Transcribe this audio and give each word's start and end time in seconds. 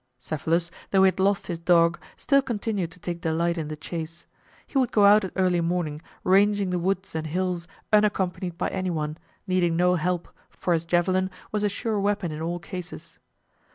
Cephalus, 0.17 0.71
though 0.89 1.03
he 1.03 1.07
had 1.09 1.19
lost 1.19 1.45
his 1.45 1.59
dog, 1.59 1.99
still 2.17 2.41
continued 2.41 2.89
to 2.89 2.99
take 2.99 3.21
delight 3.21 3.55
in 3.55 3.67
the 3.67 3.77
chase. 3.77 4.25
He 4.65 4.79
would 4.79 4.91
go 4.91 5.05
out 5.05 5.23
at 5.23 5.31
early 5.35 5.61
morning, 5.61 6.01
ranging 6.23 6.71
the 6.71 6.79
woods 6.79 7.13
and 7.13 7.27
hills 7.27 7.67
unaccompanied 7.93 8.57
by 8.57 8.69
any 8.69 8.89
one, 8.89 9.19
needing 9.45 9.77
no 9.77 9.93
help, 9.93 10.27
for 10.49 10.73
his 10.73 10.85
javelin 10.85 11.29
was 11.51 11.63
a 11.63 11.69
sure 11.69 11.99
weapon 11.99 12.31
in 12.31 12.41
all 12.41 12.57
cases. 12.57 13.19